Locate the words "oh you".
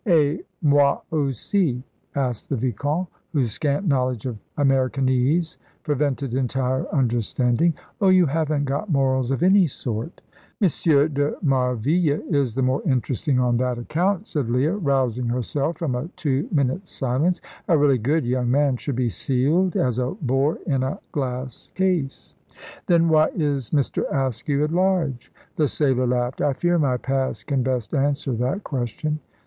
8.01-8.25